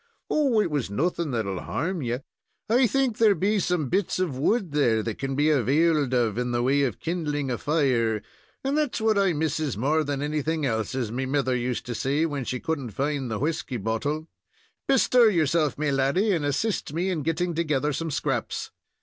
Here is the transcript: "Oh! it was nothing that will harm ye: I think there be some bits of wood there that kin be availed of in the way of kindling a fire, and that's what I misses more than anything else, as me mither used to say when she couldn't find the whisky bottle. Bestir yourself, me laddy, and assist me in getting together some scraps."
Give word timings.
"Oh! 0.31 0.59
it 0.59 0.71
was 0.71 0.89
nothing 0.89 1.29
that 1.29 1.45
will 1.45 1.59
harm 1.61 2.01
ye: 2.01 2.17
I 2.67 2.87
think 2.87 3.19
there 3.19 3.35
be 3.35 3.59
some 3.59 3.87
bits 3.87 4.17
of 4.17 4.35
wood 4.35 4.71
there 4.71 5.03
that 5.03 5.19
kin 5.19 5.35
be 5.35 5.51
availed 5.51 6.11
of 6.11 6.39
in 6.39 6.49
the 6.49 6.63
way 6.63 6.81
of 6.81 6.99
kindling 6.99 7.51
a 7.51 7.57
fire, 7.59 8.23
and 8.63 8.75
that's 8.75 8.99
what 8.99 9.19
I 9.19 9.33
misses 9.33 9.77
more 9.77 10.03
than 10.03 10.23
anything 10.23 10.65
else, 10.65 10.95
as 10.95 11.11
me 11.11 11.27
mither 11.27 11.55
used 11.55 11.85
to 11.85 11.93
say 11.93 12.25
when 12.25 12.45
she 12.45 12.59
couldn't 12.59 12.89
find 12.93 13.29
the 13.29 13.37
whisky 13.37 13.77
bottle. 13.77 14.27
Bestir 14.87 15.29
yourself, 15.29 15.77
me 15.77 15.91
laddy, 15.91 16.31
and 16.31 16.45
assist 16.45 16.93
me 16.93 17.11
in 17.11 17.21
getting 17.21 17.53
together 17.53 17.93
some 17.93 18.09
scraps." 18.09 18.71